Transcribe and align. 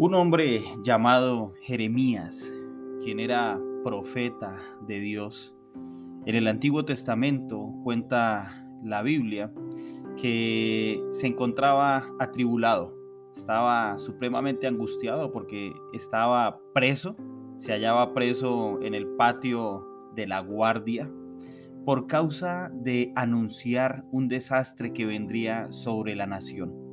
Un 0.00 0.14
hombre 0.14 0.62
llamado 0.84 1.54
Jeremías, 1.60 2.54
quien 3.02 3.18
era 3.18 3.60
profeta 3.82 4.56
de 4.86 5.00
Dios, 5.00 5.56
en 6.24 6.36
el 6.36 6.46
Antiguo 6.46 6.84
Testamento 6.84 7.74
cuenta 7.82 8.64
la 8.84 9.02
Biblia 9.02 9.52
que 10.16 11.02
se 11.10 11.26
encontraba 11.26 12.04
atribulado, 12.20 12.94
estaba 13.34 13.98
supremamente 13.98 14.68
angustiado 14.68 15.32
porque 15.32 15.72
estaba 15.92 16.60
preso, 16.72 17.16
se 17.56 17.72
hallaba 17.72 18.14
preso 18.14 18.80
en 18.80 18.94
el 18.94 19.08
patio 19.16 19.84
de 20.14 20.28
la 20.28 20.38
guardia 20.38 21.10
por 21.84 22.06
causa 22.06 22.70
de 22.72 23.12
anunciar 23.16 24.04
un 24.12 24.28
desastre 24.28 24.92
que 24.92 25.06
vendría 25.06 25.72
sobre 25.72 26.14
la 26.14 26.28
nación. 26.28 26.87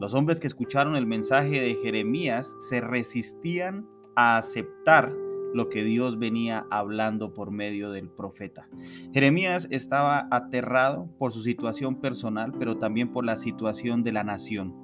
Los 0.00 0.14
hombres 0.14 0.38
que 0.38 0.46
escucharon 0.46 0.94
el 0.94 1.06
mensaje 1.06 1.60
de 1.60 1.74
Jeremías 1.82 2.54
se 2.60 2.80
resistían 2.80 3.86
a 4.14 4.38
aceptar 4.38 5.12
lo 5.54 5.68
que 5.68 5.82
Dios 5.82 6.18
venía 6.18 6.66
hablando 6.70 7.32
por 7.32 7.50
medio 7.50 7.90
del 7.90 8.08
profeta. 8.08 8.68
Jeremías 9.12 9.66
estaba 9.70 10.28
aterrado 10.30 11.08
por 11.18 11.32
su 11.32 11.42
situación 11.42 12.00
personal, 12.00 12.52
pero 12.58 12.76
también 12.78 13.12
por 13.12 13.24
la 13.24 13.36
situación 13.36 14.04
de 14.04 14.12
la 14.12 14.24
nación. 14.24 14.74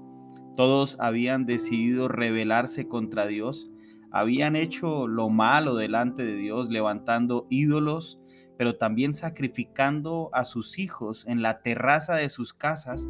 Todos 0.57 0.97
habían 1.01 1.47
decidido 1.47 2.09
rebelarse 2.09 2.89
contra 2.89 3.27
Dios, 3.27 3.71
habían 4.11 4.57
hecho 4.57 5.07
lo 5.07 5.29
malo 5.29 5.75
delante 5.75 6.25
de 6.25 6.37
Dios, 6.37 6.71
levantando 6.71 7.47
ídolos, 7.51 8.21
pero 8.57 8.77
también 8.77 9.13
sacrificando 9.13 10.31
a 10.33 10.45
sus 10.45 10.79
hijos 10.79 11.27
en 11.27 11.43
la 11.43 11.62
terraza 11.62 12.15
de 12.15 12.29
sus 12.29 12.53
casas 12.53 13.09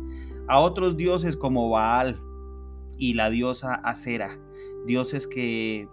a 0.49 0.59
otros 0.59 0.97
dioses 0.97 1.37
como 1.37 1.71
Baal 1.71 2.21
y 2.99 3.15
la 3.15 3.31
diosa 3.31 3.75
Acera, 3.75 4.39
dioses 4.87 5.27
que 5.27 5.89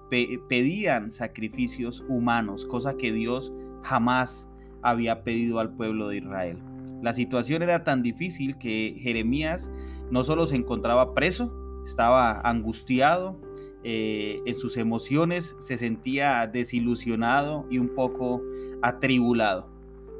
pedían 0.48 1.12
sacrificios 1.12 2.04
humanos, 2.08 2.66
cosa 2.66 2.96
que 2.98 3.12
Dios 3.12 3.52
jamás 3.84 4.50
había 4.82 5.24
pedido 5.24 5.60
al 5.60 5.74
pueblo 5.76 6.08
de 6.08 6.18
Israel. 6.18 6.58
La 7.02 7.14
situación 7.14 7.64
era 7.64 7.84
tan 7.84 8.04
difícil 8.04 8.58
que 8.58 8.96
Jeremías 9.00 9.72
no 10.12 10.24
solo 10.24 10.46
se 10.46 10.56
encontraba 10.56 11.14
preso, 11.14 11.52
estaba 11.86 12.42
angustiado, 12.42 13.40
eh, 13.84 14.42
en 14.46 14.58
sus 14.58 14.78
emociones 14.78 15.56
se 15.60 15.78
sentía 15.78 16.46
desilusionado 16.48 17.66
y 17.70 17.80
un 17.80 17.90
poco 17.96 18.42
atribulado. 18.82 19.70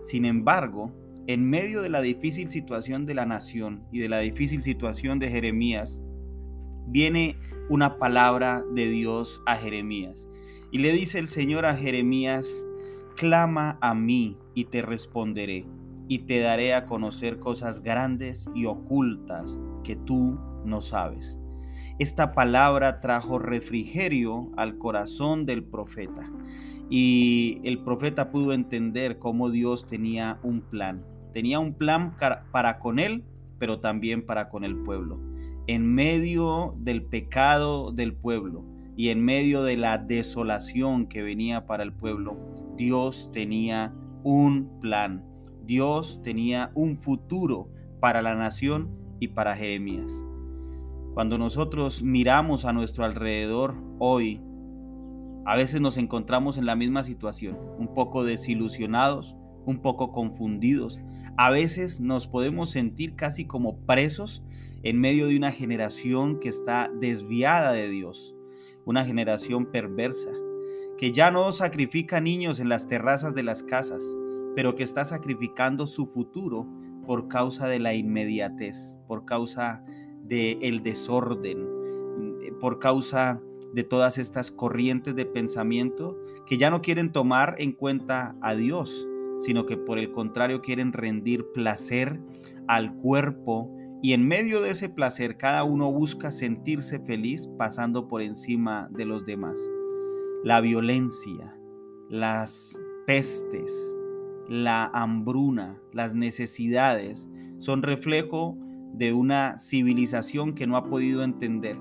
Sin 0.02 0.26
embargo, 0.26 0.92
en 1.28 1.50
medio 1.50 1.82
de 1.82 1.90
la 1.90 2.02
difícil 2.02 2.50
situación 2.50 3.06
de 3.06 3.14
la 3.14 3.26
nación 3.26 3.84
y 3.92 4.00
de 4.00 4.10
la 4.10 4.20
difícil 4.20 4.64
situación 4.64 5.20
de 5.20 5.30
Jeremías, 5.30 6.02
viene 6.88 7.38
una 7.70 7.98
palabra 7.98 8.64
de 8.74 8.88
Dios 8.88 9.42
a 9.46 9.56
Jeremías. 9.56 10.28
Y 10.72 10.80
le 10.80 10.92
dice 10.92 11.20
el 11.20 11.28
Señor 11.28 11.66
a 11.66 11.76
Jeremías, 11.76 12.48
clama 13.16 13.78
a 13.82 13.94
mí 13.94 14.38
y 14.56 14.66
te 14.66 14.82
responderé, 14.82 15.66
y 16.08 16.20
te 16.20 16.40
daré 16.40 16.74
a 16.74 16.86
conocer 16.86 17.40
cosas 17.40 17.82
grandes 17.82 18.48
y 18.56 18.66
ocultas 18.66 19.60
que 19.84 19.96
tú 19.96 20.40
no 20.66 20.82
sabes. 20.82 21.41
Esta 22.00 22.34
palabra 22.34 23.00
trajo 23.00 23.40
refrigerio 23.40 24.50
al 24.58 24.78
corazón 24.78 25.46
del 25.46 25.64
profeta 25.64 26.30
y 26.90 27.62
el 27.64 27.80
profeta 27.80 28.32
pudo 28.32 28.52
entender 28.52 29.18
cómo 29.18 29.50
Dios 29.50 29.88
tenía 29.88 30.40
un 30.44 30.62
plan. 30.62 31.06
Tenía 31.34 31.60
un 31.60 31.74
plan 31.74 32.16
para 32.52 32.80
con 32.80 33.00
él, 33.00 33.24
pero 33.60 33.80
también 33.80 34.26
para 34.26 34.50
con 34.50 34.66
el 34.66 34.76
pueblo. 34.76 35.18
En 35.68 35.94
medio 35.94 36.76
del 36.80 37.04
pecado 37.04 37.94
del 37.94 38.14
pueblo 38.14 38.66
y 38.98 39.08
en 39.10 39.24
medio 39.24 39.64
de 39.64 39.78
la 39.78 39.98
desolación 40.00 41.08
que 41.08 41.22
venía 41.22 41.66
para 41.66 41.84
el 41.84 41.94
pueblo, 41.94 42.38
Dios 42.76 43.30
tenía 43.32 43.94
un 44.24 44.80
plan. 44.82 45.24
Dios 45.64 46.20
tenía 46.24 46.72
un 46.74 46.98
futuro 46.98 47.70
para 48.02 48.22
la 48.22 48.36
nación 48.36 48.90
y 49.22 49.30
para 49.30 49.56
Jeremías. 49.56 50.26
Cuando 51.14 51.38
nosotros 51.38 52.04
miramos 52.04 52.64
a 52.64 52.72
nuestro 52.72 53.04
alrededor 53.04 53.76
hoy, 54.00 54.42
a 55.46 55.58
veces 55.58 55.82
nos 55.82 55.98
encontramos 55.98 56.58
en 56.58 56.66
la 56.66 56.78
misma 56.78 57.04
situación, 57.04 57.58
un 57.78 57.94
poco 57.94 58.24
desilusionados, 58.24 59.36
un 59.66 59.82
poco 59.82 60.14
confundidos, 60.14 61.02
a 61.36 61.50
veces 61.50 62.00
nos 62.00 62.28
podemos 62.28 62.70
sentir 62.70 63.16
casi 63.16 63.46
como 63.46 63.78
presos 63.86 64.42
en 64.84 65.02
medio 65.02 65.28
de 65.28 65.36
una 65.36 65.52
generación 65.52 66.40
que 66.40 66.48
está 66.48 66.90
desviada 67.00 67.74
de 67.74 67.90
Dios, 67.90 68.34
una 68.86 69.04
generación 69.04 69.66
perversa, 69.66 70.32
que 70.98 71.12
ya 71.12 71.30
no 71.30 71.52
sacrifica 71.52 72.22
niños 72.22 72.62
en 72.62 72.70
las 72.70 72.88
terrazas 72.88 73.36
de 73.36 73.44
las 73.44 73.64
casas, 73.64 74.04
pero 74.56 74.76
que 74.76 74.84
está 74.84 75.04
sacrificando 75.04 75.88
su 75.88 76.06
futuro 76.06 76.68
por 77.06 77.28
causa 77.28 77.68
de 77.68 77.80
la 77.80 77.94
inmediatez, 77.96 78.96
por 79.08 79.26
causa 79.26 79.84
del 80.32 80.82
desorden, 80.82 81.68
por 82.62 82.80
causa 82.80 83.42
de 83.74 83.84
todas 83.84 84.18
estas 84.18 84.50
corrientes 84.50 85.14
de 85.14 85.26
pensamiento 85.26 86.18
que 86.46 86.58
ya 86.58 86.70
no 86.70 86.82
quieren 86.82 87.12
tomar 87.12 87.56
en 87.58 87.74
cuenta 87.74 88.36
a 88.42 88.56
Dios, 88.56 89.08
sino 89.40 89.66
que 89.66 89.76
por 89.76 90.00
el 90.00 90.14
contrario 90.14 90.62
quieren 90.62 90.94
rendir 90.94 91.46
placer 91.54 92.22
al 92.68 92.96
cuerpo 92.96 93.70
y 94.02 94.14
en 94.14 94.26
medio 94.26 94.62
de 94.62 94.70
ese 94.70 94.88
placer 94.88 95.38
cada 95.38 95.66
uno 95.66 95.92
busca 95.92 96.32
sentirse 96.32 97.00
feliz 97.00 97.50
pasando 97.58 98.08
por 98.08 98.22
encima 98.22 98.88
de 98.92 99.06
los 99.06 99.26
demás. 99.26 99.60
La 100.46 100.62
violencia, 100.62 101.58
las 102.10 102.80
pestes, 103.06 103.96
la 104.48 104.86
hambruna, 104.94 105.78
las 105.92 106.16
necesidades 106.16 107.30
son 107.60 107.84
reflejo 107.84 108.58
de 108.94 109.14
una 109.14 109.58
civilización 109.58 110.54
que 110.54 110.68
no 110.68 110.78
ha 110.78 110.84
podido 110.84 111.24
entender 111.24 111.78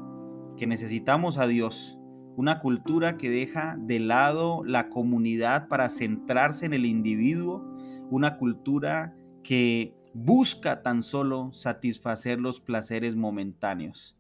que 0.60 0.66
necesitamos 0.66 1.38
a 1.38 1.46
Dios 1.46 1.98
una 2.36 2.60
cultura 2.60 3.16
que 3.16 3.30
deja 3.30 3.76
de 3.78 3.98
lado 3.98 4.62
la 4.64 4.90
comunidad 4.90 5.68
para 5.68 5.88
centrarse 5.88 6.66
en 6.66 6.74
el 6.74 6.84
individuo, 6.84 7.64
una 8.10 8.36
cultura 8.36 9.14
que 9.42 9.94
busca 10.12 10.82
tan 10.82 11.02
solo 11.02 11.50
satisfacer 11.52 12.38
los 12.40 12.60
placeres 12.60 13.16
momentáneos. 13.16 14.18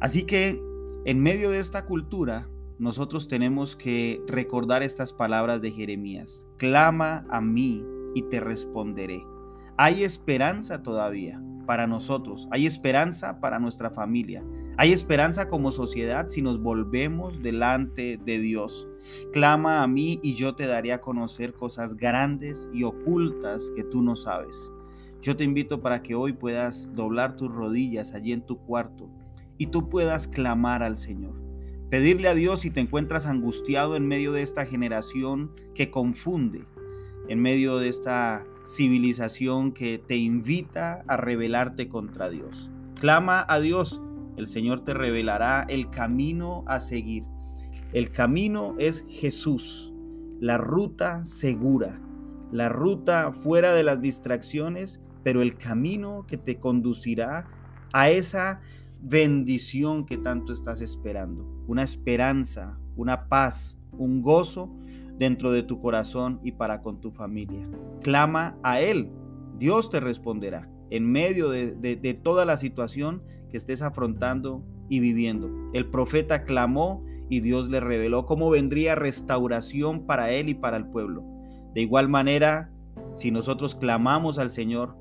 Así 0.00 0.24
que 0.24 0.60
en 1.06 1.20
medio 1.20 1.50
de 1.50 1.60
esta 1.60 1.86
cultura, 1.86 2.46
nosotros 2.78 3.26
tenemos 3.26 3.74
que 3.74 4.20
recordar 4.26 4.82
estas 4.82 5.14
palabras 5.14 5.62
de 5.62 5.72
Jeremías. 5.72 6.46
Clama 6.58 7.24
a 7.30 7.40
mí 7.40 7.82
y 8.14 8.22
te 8.22 8.38
responderé. 8.40 9.24
Hay 9.78 10.04
esperanza 10.04 10.82
todavía 10.82 11.42
para 11.68 11.86
nosotros, 11.86 12.48
hay 12.50 12.64
esperanza 12.64 13.40
para 13.40 13.58
nuestra 13.58 13.90
familia, 13.90 14.42
hay 14.78 14.90
esperanza 14.90 15.48
como 15.48 15.70
sociedad 15.70 16.30
si 16.30 16.40
nos 16.40 16.62
volvemos 16.62 17.42
delante 17.42 18.18
de 18.24 18.38
Dios. 18.38 18.88
Clama 19.34 19.82
a 19.82 19.86
mí 19.86 20.18
y 20.22 20.32
yo 20.32 20.54
te 20.54 20.66
daré 20.66 20.94
a 20.94 21.02
conocer 21.02 21.52
cosas 21.52 21.94
grandes 21.94 22.66
y 22.72 22.84
ocultas 22.84 23.70
que 23.76 23.84
tú 23.84 24.00
no 24.00 24.16
sabes. 24.16 24.72
Yo 25.20 25.36
te 25.36 25.44
invito 25.44 25.82
para 25.82 26.00
que 26.02 26.14
hoy 26.14 26.32
puedas 26.32 26.88
doblar 26.94 27.36
tus 27.36 27.52
rodillas 27.52 28.14
allí 28.14 28.32
en 28.32 28.46
tu 28.46 28.56
cuarto 28.56 29.10
y 29.58 29.66
tú 29.66 29.90
puedas 29.90 30.26
clamar 30.26 30.82
al 30.82 30.96
Señor. 30.96 31.34
Pedirle 31.90 32.28
a 32.28 32.34
Dios 32.34 32.60
si 32.60 32.70
te 32.70 32.80
encuentras 32.80 33.26
angustiado 33.26 33.94
en 33.94 34.08
medio 34.08 34.32
de 34.32 34.40
esta 34.40 34.64
generación 34.64 35.52
que 35.74 35.90
confunde, 35.90 36.64
en 37.28 37.42
medio 37.42 37.76
de 37.76 37.90
esta 37.90 38.46
civilización 38.76 39.72
que 39.72 39.98
te 39.98 40.16
invita 40.16 41.02
a 41.06 41.16
rebelarte 41.16 41.88
contra 41.88 42.28
Dios. 42.28 42.70
Clama 43.00 43.44
a 43.48 43.60
Dios 43.60 44.00
el 44.38 44.46
Señor 44.46 44.84
te 44.84 44.94
revelará 44.94 45.66
el 45.68 45.90
camino 45.90 46.62
a 46.68 46.78
seguir. 46.78 47.24
El 47.92 48.12
camino 48.12 48.76
es 48.78 49.04
Jesús, 49.08 49.92
la 50.38 50.58
ruta 50.58 51.24
segura, 51.24 52.00
la 52.52 52.68
ruta 52.68 53.32
fuera 53.32 53.74
de 53.74 53.82
las 53.82 54.00
distracciones, 54.00 55.00
pero 55.24 55.42
el 55.42 55.56
camino 55.56 56.24
que 56.28 56.36
te 56.36 56.60
conducirá 56.60 57.48
a 57.92 58.10
esa 58.10 58.60
bendición 59.02 60.06
que 60.06 60.18
tanto 60.18 60.52
estás 60.52 60.82
esperando, 60.82 61.44
una 61.66 61.82
esperanza, 61.82 62.78
una 62.94 63.28
paz, 63.28 63.76
un 63.90 64.22
gozo 64.22 64.72
dentro 65.18 65.50
de 65.52 65.62
tu 65.62 65.80
corazón 65.80 66.40
y 66.42 66.52
para 66.52 66.82
con 66.82 67.00
tu 67.00 67.10
familia. 67.10 67.68
Clama 68.02 68.56
a 68.62 68.80
Él, 68.80 69.10
Dios 69.58 69.90
te 69.90 70.00
responderá 70.00 70.70
en 70.90 71.10
medio 71.10 71.50
de, 71.50 71.74
de 71.74 72.14
toda 72.14 72.44
la 72.44 72.56
situación 72.56 73.22
que 73.50 73.56
estés 73.56 73.82
afrontando 73.82 74.64
y 74.88 75.00
viviendo. 75.00 75.50
El 75.72 75.86
profeta 75.86 76.44
clamó 76.44 77.04
y 77.28 77.40
Dios 77.40 77.68
le 77.68 77.80
reveló 77.80 78.26
cómo 78.26 78.50
vendría 78.50 78.94
restauración 78.94 80.06
para 80.06 80.30
él 80.30 80.48
y 80.48 80.54
para 80.54 80.76
el 80.76 80.86
pueblo. 80.86 81.24
De 81.74 81.82
igual 81.82 82.08
manera, 82.08 82.70
si 83.14 83.30
nosotros 83.30 83.74
clamamos 83.74 84.38
al 84.38 84.50
Señor, 84.50 84.96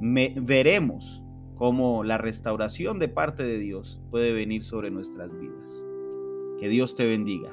veremos 0.00 1.22
cómo 1.54 2.04
la 2.04 2.18
restauración 2.18 2.98
de 2.98 3.08
parte 3.08 3.44
de 3.44 3.58
Dios 3.58 4.00
puede 4.10 4.32
venir 4.32 4.64
sobre 4.64 4.90
nuestras 4.90 5.30
vidas. 5.38 5.86
Que 6.58 6.68
Dios 6.68 6.94
te 6.94 7.06
bendiga. 7.06 7.52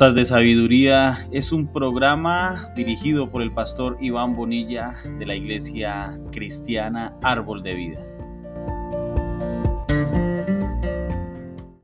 De 0.00 0.24
Sabiduría 0.24 1.28
es 1.30 1.52
un 1.52 1.70
programa 1.70 2.72
dirigido 2.74 3.30
por 3.30 3.42
el 3.42 3.52
pastor 3.52 3.98
Iván 4.00 4.34
Bonilla 4.34 4.94
de 5.18 5.26
la 5.26 5.34
Iglesia 5.34 6.18
Cristiana 6.32 7.14
Árbol 7.22 7.62
de 7.62 7.74
Vida. 7.74 8.09